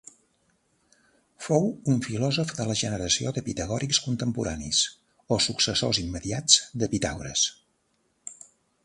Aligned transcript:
Fou 1.47 1.67
un 1.93 1.99
filòsof 2.05 2.53
de 2.59 2.65
la 2.69 2.77
generació 2.81 3.33
de 3.35 3.43
pitagòrics 3.49 3.99
contemporanis 4.07 4.81
o 5.37 5.39
successors 5.49 6.01
immediats 6.05 6.57
de 6.85 6.91
Pitàgores. 6.95 7.45